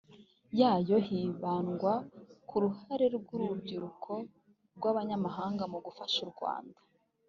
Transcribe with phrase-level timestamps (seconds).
[0.59, 1.93] yayo hibandwa
[2.47, 4.11] ku ruhare rw urubyiruko
[4.77, 6.79] rw abanyamahanga mu gufasha u rwanda